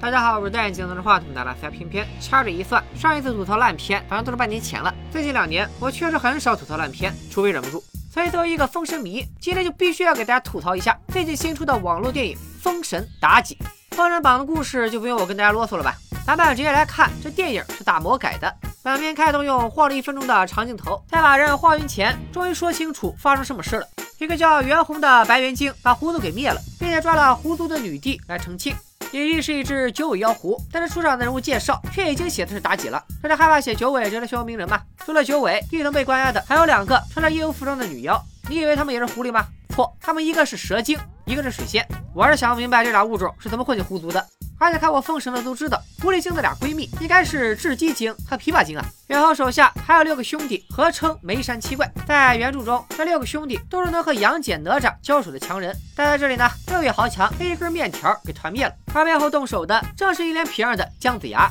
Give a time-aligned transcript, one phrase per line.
[0.00, 2.06] 大家好，我是戴眼镜拿着话筒的拉塞偏偏。
[2.20, 4.94] 掐指一算，上一次吐槽烂片好像都是半年前了。
[5.10, 7.82] 最近两年，我确实很少吐槽烂片，除非忍不住。
[8.08, 13.58] 所以作为一个封神迷，今天就必须要给大家吐槽一下最近新出的网络电影《封神妲己》。
[13.96, 15.96] 封神榜的故事就不用我跟大家啰嗦了吧？
[16.24, 18.54] 咱们直接来看，这电影是打魔改的。
[18.84, 23.86] 本片开头用晃了一分钟的长镜头，在把人晃晕前，终于说清楚发生什么事了。
[24.18, 28.72] 一个叫袁弘的白猿精把狐族给灭了，并且抓了狐族的女帝来成亲。
[29.10, 33.02] 李玉是一只九尾妖狐，但是出场的人物介绍却已经写的是妲己了。
[33.22, 34.82] 这是害怕写九尾惹来漩涡鸣人吗？
[34.98, 38.22] 除了九尾，一同被关押的还有两个穿着夜游服装的女妖。
[38.50, 39.46] 你以为她们也是狐狸吗？
[39.70, 41.86] 错，她们一个是蛇精，一个是水仙。
[42.14, 44.24] 我是想不明白这俩物种是怎么混进狐族的。
[44.58, 48.84] 而且看过《封神》的都知道，狐狸精的俩闺蜜应该是雉鸡精和琵琶精啊。
[49.06, 51.88] 袁弘手下还有六个兄弟，合称梅山七怪。
[52.06, 58.74] 在原著中，这六个兄弟都是能和杨戬、哪吒交手的强人，但在这里呢，六位豪强被一根面条给团灭了。
[58.92, 61.48] 而背后动手的正是一脸皮样的姜子牙。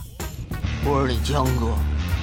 [0.85, 1.73] 我是你姜哥。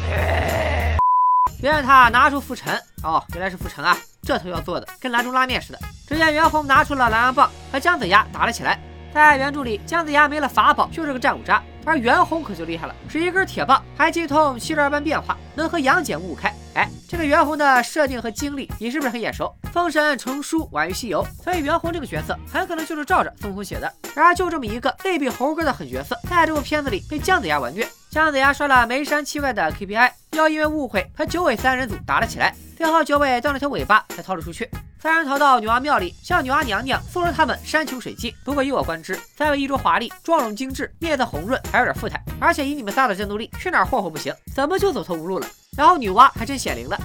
[1.60, 3.96] 别让他拿出拂尘哦，原来是拂尘啊！
[4.22, 5.78] 这头要做的跟兰州拉面似的。
[6.06, 8.78] 只见袁弘拿出了狼牙棒，和姜子牙打了起来。
[9.14, 16.52] 在原著里，姜子牙没了法宝，就是个战五渣，而袁弘可就厉害了，是一根铁棒，还精通七十二般变化，能和杨戬五五开。
[16.74, 19.54] 哎，这个袁弘的设定和经历，你是不是很眼熟？
[19.72, 23.88] 封神成书晚于西游，所以袁弘这个角色很可能就是照着孙悟空写的。
[24.16, 27.86] 然而就这么一个类比猴哥的狠角色，在这部片子里被姜子牙完虐。
[28.10, 34.68] 姜子牙刷了眉山七怪的 KPI，又因为误会和九尾三人组打了起来，最后九尾断了条尾巴才逃了出去。
[35.04, 38.32] 三人逃到女娲庙里，向女娲娘娘送了他们山穷水尽。
[38.42, 42.18] 不过依我观之，三位衣着华丽，妆容精致，面色红润，还有点富态。
[42.40, 44.32] 而且以你们仨的战斗力，去哪儿霍霍不行？
[44.54, 45.46] 怎么就走投无路了？
[45.76, 46.98] 然后女娲还真显灵了。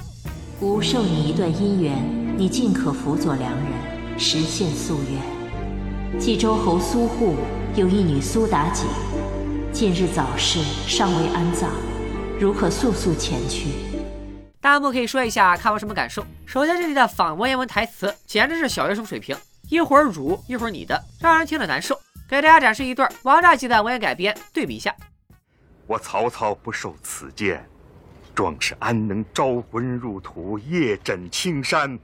[0.61, 6.17] 吾授你一段姻缘，你尽可辅佐良人，实现夙愿。
[6.21, 7.35] 冀州侯苏护
[7.75, 8.83] 有一女苏妲己，
[9.73, 11.69] 近日早逝，尚未安葬，
[12.39, 13.88] 如可速速前去。
[14.61, 16.25] 弹幕可以说一下看完什么感受？
[16.45, 19.35] 首先这里的仿文言文台词简直是小学生水平，
[19.69, 21.97] 一会儿汝，一会儿你的，让人听着难受。
[22.27, 24.93] 给大家展示一段王炸级的文言改编，对比一下。
[25.87, 27.65] 我曹操不受此剑，
[28.35, 31.97] 壮士安能招魂入土，夜枕青山，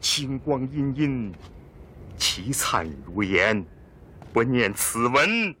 [0.00, 1.34] 星光阴阴，
[2.18, 3.64] 其灿如颜。
[4.32, 5.56] 不念此文，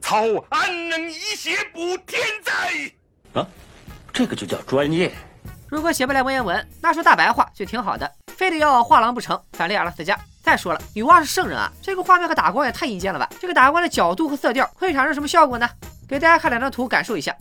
[0.00, 3.40] 操安能以血补天灾？
[3.40, 3.46] 啊，
[4.12, 5.12] 这个就叫专业。
[5.70, 10.18] 如果写不来文言文，那说大白话就挺好的，非得要画廊不成，反列阿拉斯加。
[10.42, 13.30] 再说了，女娲是圣人啊，这个画面和打光也太阴间了吧？
[13.38, 15.70] 这个打光的角度和色调会产生什么效果呢？
[16.08, 17.32] 给大家看两张图，感受一下。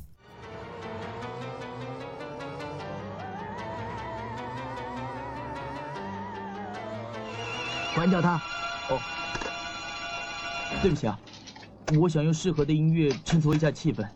[7.95, 8.39] 关掉它。
[8.89, 9.00] 哦，
[10.84, 11.18] 对不起啊，
[12.00, 14.07] 我想用适合的音乐衬托一下气氛。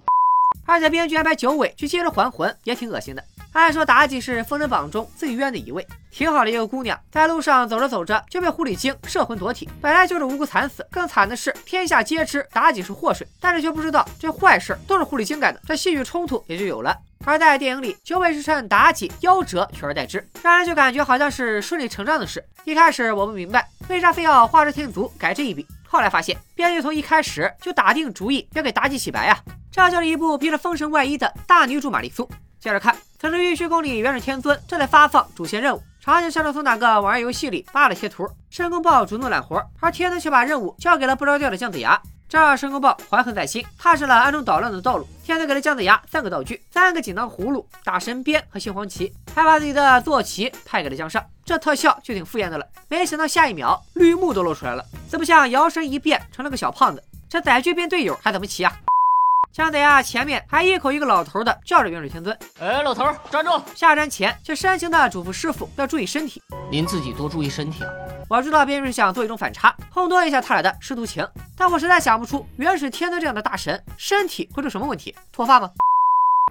[0.66, 3.24] 而且编剧安排九尾去接着还魂，也挺恶心的。
[3.54, 10.86] 按说妲己是封神榜中最冤的一位，挺好的一个姑娘，在路上走着走着就被狐狸精摄魂夺体，本来就是无辜惨死。
[10.90, 16.98] 更惨的是，天下皆知妲己是祸水，但是却不知道这坏事都是狐狸精干的，这戏剧冲突也就有了。
[17.26, 22.44] 而在电影里，九尾是趁妲己夭折取而代之，让人就感觉好像是顺理成章的事。
[22.64, 29.38] 一开始我不明白为啥非要画蛇添足改这一笔，后来发现编剧从一开始就打定主意要给妲己洗白啊，
[29.72, 32.28] 这就是一部披着封神外衣的大女主玛丽苏。
[32.64, 32.96] 接着看。
[33.20, 38.26] 此时玉虚宫里，元始天尊正在发放主线任务，场景像是从哪个网页游戏里扒了些图。
[38.50, 45.06] 申公豹主动揽活，而天尊却把任务交给了不着调的姜子牙，这让申公豹怀恨在心，踏上了暗中捣乱的道路。
[45.26, 51.22] 天尊给了姜子牙三个道具：三个锦囊葫芦、打神鞭和杏黄旗，还把自己的坐骑派给了姜尚。
[51.44, 52.66] 这特效就挺敷衍的了。
[52.88, 57.04] 没想到下一秒绿幕都露出来了，怎么像摇身一变成了个小胖子？
[57.30, 58.74] 这载具变队友还怎么骑啊？
[59.54, 63.52] 姜子牙前面还一口一个老头的叫着元始天尊，哎，老头站住！
[63.76, 66.42] 下山前却煽情的嘱咐师傅要注意身体，
[66.72, 67.92] 您自己多注意身体啊！
[68.28, 71.24] 我知道编剧是想做一种反差，烘托一下他俩的师徒情，
[71.56, 75.16] 但我实在想不出元始天尊这样的大神身体会出什么问题？
[75.32, 75.70] 脱发吗？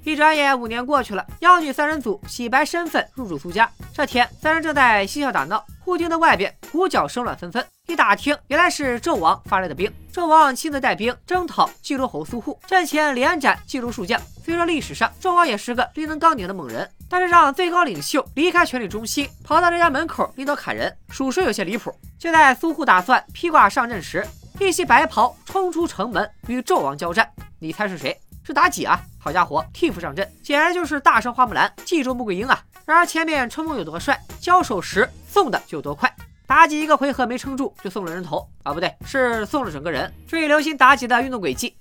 [0.04, 3.70] 一转眼五年过去了，妖女三人组洗白身份入住苏家。
[3.94, 7.64] 这天，三人正在嬉笑打闹，忽听得外边鼓角声乱纷纷。
[7.86, 9.92] 一打听，原来是纣王发来的兵。
[10.12, 14.20] 纣王亲自带兵征讨冀州侯苏护，阵前连斩冀州数将。
[14.44, 21.94] 虽说历史上纣王也是个力能刚鼎的猛人，但是让最高领袖离开权力中心，跑到人家门口领导砍人，属实有些离谱。
[22.18, 24.26] 就在苏护打算披挂上阵时，
[24.58, 27.28] 一袭白袍冲出城门与纣王交战。
[27.60, 28.20] 你猜是谁？
[28.44, 29.00] 是妲己啊！
[29.24, 32.60] 好家伙替父上阵，简直就是大圣花木兰记住穆桂英啊！
[32.84, 36.12] 然而前面春风有多帅，交手时送的就有多快，
[36.48, 40.12] 妲己一个回合没撑住就送了人头啊，不对，是送了整个人。
[40.26, 41.76] 注意留心妲己的运动轨迹。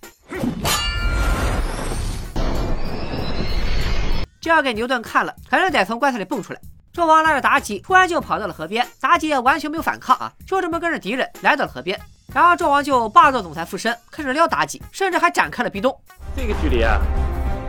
[4.39, 6.61] 这要给牛顿看了，肯定得从棺材里蹦出来。
[6.93, 8.88] 纣王拉着妲己，突然就跑到了河边。
[9.01, 11.99] 妲己也完全没有反抗啊，就这么跟着敌人来到了河边。
[12.31, 15.99] 然后纣王就霸道总裁附身，开始撩妲己，甚至还展开了壁咚。
[16.35, 17.01] 这个距离啊，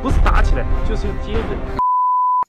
[0.02, 1.56] 不是打起来，就是用接吻。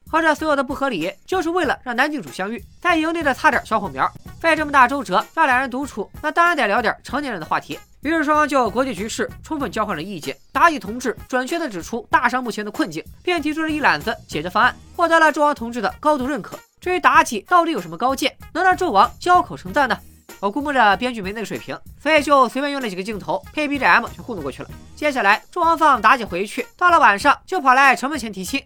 [0.09, 4.11] 和这所有的不合理，就是为了让男郡主相遇，在营地的擦点小火苗。
[4.39, 7.77] 费这么大周折让两人独处，那当然得聊点成年人的话题。
[8.01, 10.35] 于是双方就国际局势充分交换了意见。
[10.51, 16.57] 妲己同志准确地指出大商目前的困境，并提出了一揽子解决方案，获得了纣王同志的高度认可。
[16.81, 19.95] 至于妲己到底有什么高见，能让纣王交口称赞呢？
[20.43, 24.69] 我估摸着编剧没那个水平，所以就随便用了几个镜头配 BGM 就糊弄过去了。
[24.93, 28.61] 接下来纣王放妲己回去，到了晚上就跑来城门前提亲。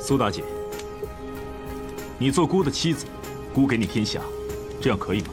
[0.00, 0.42] 苏妲己，
[2.16, 3.04] 你做孤的妻子，
[3.52, 4.20] 孤给你天下，
[4.80, 5.26] 这样可以吗？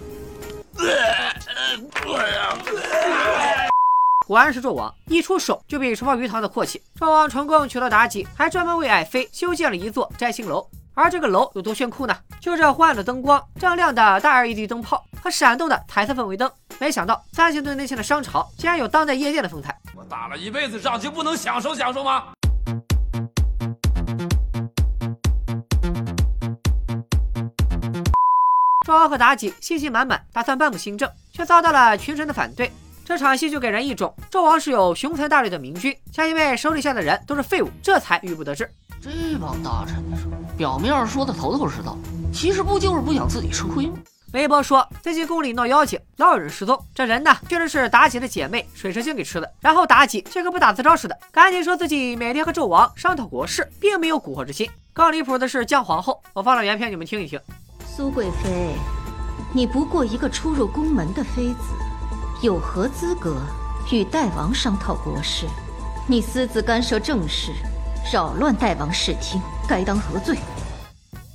[4.27, 6.81] 果然是纣王，一出手就比厨房鱼塘的阔气。
[7.00, 10.67] 纣王成功娶了妲己，还专门为爱妃修建了一座摘星楼。
[10.93, 12.17] 而这个楼有多炫酷呢？
[12.41, 16.51] 就这昏暗的灯光、锃亮的大 LED 灯泡和闪动的彩色氛围灯。
[16.79, 19.75] 没想到三星堆内线的商朝竟然有当代夜店的风采。
[19.95, 22.25] 我打了一辈子仗，就不能享受享受吗？
[28.85, 32.71] 纣王和妲己信心满满，打算颁布新政，却遭到了群臣的反对。
[33.03, 38.69] 这场戏就给人一种纣王是有雄才大略的明君，却因为手底下的人都是废物，这才郁不得志。
[39.01, 39.09] 这
[39.39, 41.97] 帮大臣说，表面上说的头头是道，
[42.33, 43.97] 其实不就是不想自己吃亏吗？
[44.33, 49.50] 微博说最近宫里闹妖精，老有人失踪，这人呢确实是妲己的姐妹水蛇精给吃的。
[49.62, 54.69] 然后妲己却跟不打自招似的，赶紧说自己每天和纣王商讨国事，并没有蛊惑之心。
[54.91, 57.39] 更离谱的是姜皇后，我放了原片，你们听一听。
[57.85, 58.75] 苏贵妃，
[59.53, 61.59] 你不过一个出入宫门的妃子，
[62.41, 63.38] 有何资格
[63.94, 65.45] 与代王商讨国事？
[66.06, 67.53] 你私自干涉政事，
[68.12, 70.38] 扰乱代王视听，该当何罪？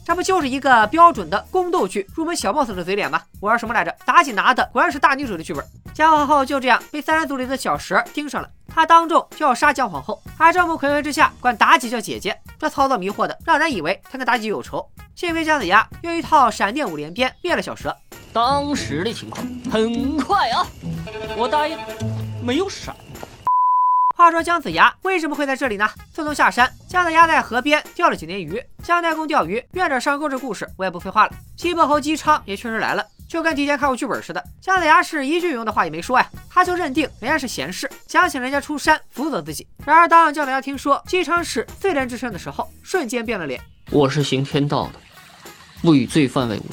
[0.05, 3.23] 这不就是一个标准的宫斗剧入门小 boss 的嘴脸吗？
[3.41, 3.95] 我说什么来着？
[4.05, 5.65] 妲己拿的果然是大女主的剧本。
[5.95, 14.85] 姜皇后就这样被三人组里的小蛇盯上了，她当众就要杀姜皇后，还众目睽睽之下管妲己叫姐姐，这操作迷惑的让人以为他跟妲己有仇。
[15.15, 17.95] 幸亏姜子牙用一套闪电五连鞭灭了小蛇。
[18.33, 20.67] 当时的情况很快啊，
[21.37, 21.79] 我答应
[22.43, 22.97] 没有闪。
[24.17, 25.89] 话说姜子牙为什么会在这里呢？
[26.13, 28.63] 自从下山，姜子牙在河边钓了几年鱼。
[28.83, 31.33] 姜太公钓鱼，愿者上钩这故事我也不废话了。
[31.57, 34.43] 西伯侯姬昌也确实来了，就跟提前看过剧本似的。
[34.61, 39.65] 姜子牙是一句有用的话也没说呀，他就认定人家是贤士，想请人家出山辅佐自己。
[39.87, 43.61] 然而当姜子牙听说姬昌是罪人之身的时候，瞬间变了脸。
[43.93, 44.95] 我是行天道的，
[45.81, 46.65] 不与罪犯为伍。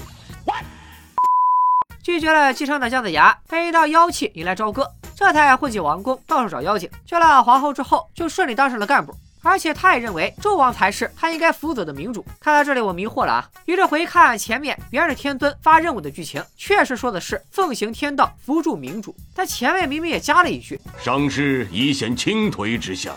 [2.01, 6.89] 拒绝了姬昌的姜子牙被一道妖气引来朝歌，这才混进王宫，到处找妖精。
[7.05, 9.15] 救了皇后之后，就顺利当上了干部。
[9.41, 12.25] 而且他也认为纣王才是他应该辅佐的明主。
[12.39, 13.49] 看到这里，我迷惑了啊！
[13.65, 23.15] 于是回看前面元始天尊发任务的剧情，确实说的是奉行天道，扶助明主，但前面明明也加了一句：“伤势已显倾颓之象。”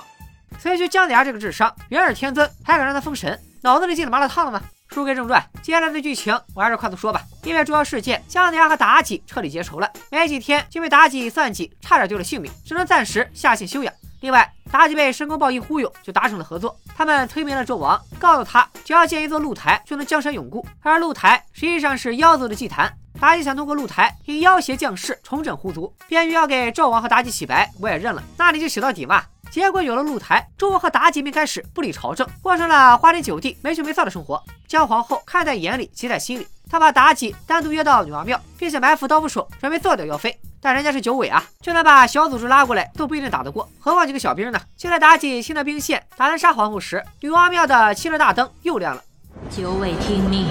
[0.59, 3.39] 所以就姜子牙这个智商，元始天尊还敢让他封神？
[3.63, 4.63] 脑子里进了麻辣烫了吗？
[4.89, 7.23] 书归正传，接下来的剧情我还是快速说吧。
[7.45, 9.91] 因为重要事件，姜子牙和妲己彻底结仇了。
[10.11, 13.93] 没几天就被妲己算计，差点丢了性命，只能暂时下线休养。
[14.23, 16.77] 另外，妲己被申公豹一忽悠，就达成了合作。
[16.97, 20.65] 他们催眠了纣王，告诉他只要建一座露台，就能江山永固。
[20.81, 22.91] 而露台实际上是妖族的祭坛。
[23.21, 25.93] 妲己想通过露台引妖邪降世，重整狐族。
[26.07, 28.23] 便于要给纣王和妲己洗白，我也认了。
[28.37, 29.25] 那你就洗到底嘛。
[29.51, 34.41] 结果有了露台，纣王和妲己便开始不理朝政，过上了花天酒地、没羞没臊的生活。
[34.69, 40.39] 姜皇后看在眼里，急在心里，她把妲己单独约到女娲庙，并且埋伏刀斧手，准备做掉妖妃。
[40.65, 44.61] 但人家是九尾啊，就算把小组织拉过来，都不一定打得过，何况几个小兵呢？
[44.77, 49.03] 就在妲己新的兵线打算杀皇后时，女娲庙的七色大灯又亮了。
[49.51, 50.47] 九尾听命，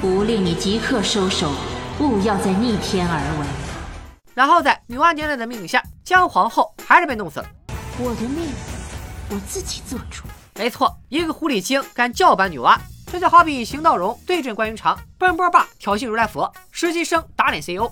[0.00, 1.52] 不令你即刻收手，
[2.00, 3.46] 勿要再逆天而为。
[4.34, 7.46] 然后在女娲娘娘的命令下，姜皇后还是被弄死了。
[8.00, 8.48] 我的命。
[9.30, 10.24] 我自己做主。
[10.56, 12.76] 没错，一个狐狸精敢叫板女娲，
[13.12, 17.90] 这就好比邢道荣对阵关云长，奔波霸挑衅如来佛，实习生打脸 CEO。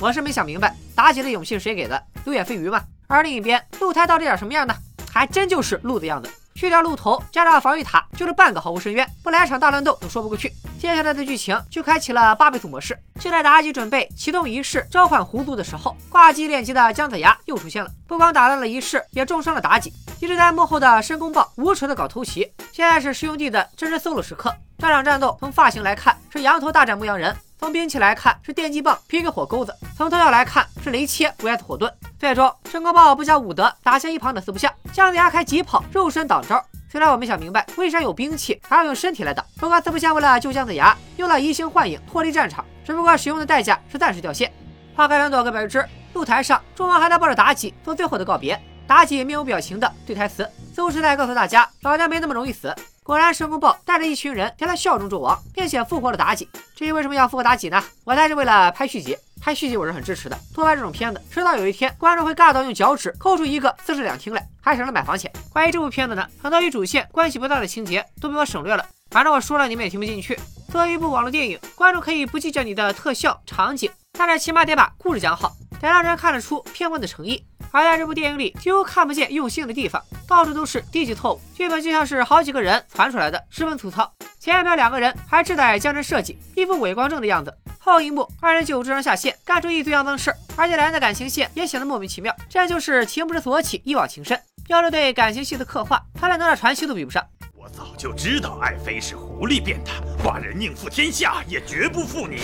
[0.00, 2.00] 我是没想明白，妲己的勇气是谁给的？
[2.24, 2.80] 流言蜚语吗？
[3.08, 4.72] 而另一边，露台到底长什么样呢？
[5.12, 10.52] 还真就是鹿的样子，去掉鹿头，加上防御塔，就是半个毫无深渊，不来场大乱斗都说不过去。
[10.78, 12.96] 接下来的剧情就开启了八倍速模式。
[13.18, 19.92] 就在妲己准备启动仪式召唤狐族的时候，挂机练级的姜子牙又出现了，不光打乱了仪式，也重伤了妲己。
[20.20, 24.54] 一直在幕后的申公豹无耻的搞偷袭，现在是师兄弟的真人 solo 时刻。
[24.78, 31.92] 这场战斗从发型来看是羊头大战牧羊人，从兵器来看是电击棒劈个火钩子，从特效来看是雷切 vs 火盾。
[32.16, 44.52] 最终申公豹不讲武德，打向一旁的四不像，姜子牙开疾跑肉身挡招，虽然我没想明白为啥有兵器还要用身体来挡，不过四不像为了救姜子牙，用了移形换影脱离战场，只不过使用的代价是暂时掉线。
[44.94, 45.84] 花开两朵，各表之。
[46.14, 48.58] 露台上，众王还在抱着妲己做最后的告别。
[48.88, 52.74] 妲己面无表情的对台词，似乎是在告诉大家，老娘没那么容易死。
[53.08, 56.46] 果然，申公豹带着一群人前来效忠纣王，并且复活了妲己。
[56.76, 57.82] 至于为什么要复活妲己呢？
[58.04, 59.16] 我猜是为了拍续集。
[59.40, 60.38] 拍续集我是很支持的。
[60.54, 65.32] 多拍这种片子，迟早有一天观众会尬到用脚趾抠出一个四室两厅来，还省了买房钱。
[65.50, 68.84] 关于这部片子呢，很多与主线关系不大的情节都被我省略了。
[69.10, 70.38] 反正我说了，你们也听不进去。
[70.70, 75.56] 作为一部网络电影，观众可以不计较你的特效场景，但是起码得把故事讲好。
[75.80, 84.10] 得让人看得出片方的诚意，而在这部电影里几乎看不见用心的地方，到处都是低级错误，剧本就像是好几个人传出来的，十分粗糙。
[84.38, 92.34] 前一秒两个人还志在江山社稷，一副伪光正的样子，后一幕二人就智商下线，干出一堆肮脏事，而且两人的感情线也显得莫名其妙。
[92.48, 94.40] 这就是情不知所起，一往情深。
[94.68, 97.24] 要是对感情戏的刻画，他连哪吒传奇都比不上。
[97.54, 99.90] 我早就知道爱妃是狐狸变的，
[100.22, 102.38] 寡人宁负天下，也绝不负你。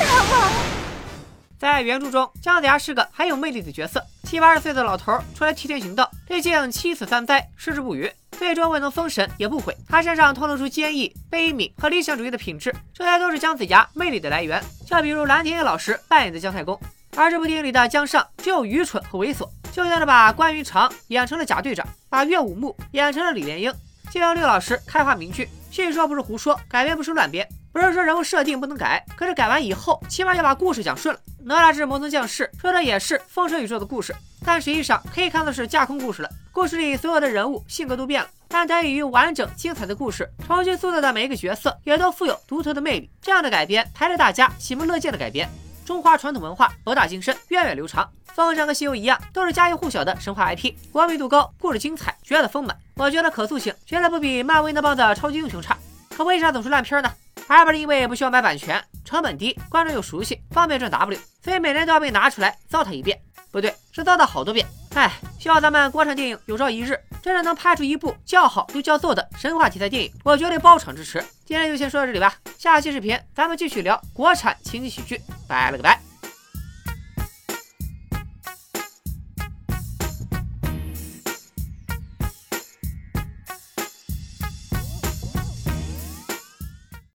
[1.56, 9.76] 在原著中，姜子牙是个很有魅力的角色，七八十岁的老头出来替天行道，历经七死三灾，矢志不渝，最终未能封神也不悔。
[9.86, 14.62] 他身上透露出坚毅、悲悯和理想主义的品质，这些都是姜子牙魅力的来源。
[14.86, 16.78] 就比如蓝天野老师扮演的姜太公，
[17.16, 23.72] 而这部电影里的姜尚只有愚蠢和猥琐，就像是把关云长演成了贾队长，把岳武穆演成了李莲英。
[24.10, 27.46] 借由六老师开发名句：叙说不是胡说，改编不是乱编。
[27.74, 31.20] 不是说人物设定不能改，可是改完以后，起码要把故事讲顺了。
[31.42, 34.14] 哪吒之魔尊降世说的也是封神宇宙的故事，
[34.44, 36.30] 但实际上可以看作是架空故事了。
[36.52, 43.10] 故事里所有的人物性格都变了，但得益于完整精彩的故事，重新塑造的每一个角色也都富有独特的魅力。
[43.20, 45.50] 这样的改编才是大家喜闻乐见的改编。
[45.84, 48.08] 中华传统文化博大精深，源远流长。
[48.34, 52.76] 封神和西游一样，都是家喻户晓的神话 IP，完美度高，故事精彩，角色丰满。
[52.94, 55.76] 我觉得可塑性绝对不比漫威那帮子超级英雄差。
[56.16, 57.12] 可为啥总是烂片呢？
[57.46, 63.20] 还不是因为不需要买版权，成本低，观众又熟悉，方便赚 W，所以每年都要被拿出来糟蹋一遍。
[63.50, 64.66] 不对，是糟蹋好多遍。
[64.94, 71.22] 哎，希望咱们国产电影有朝一日真的能拍出一部叫好又叫座的神话题材电影，我绝对包场支持。
[71.44, 76.03] 今天就先说到这里吧，下期视频咱们继续聊国产情景喜剧，拜了个拜。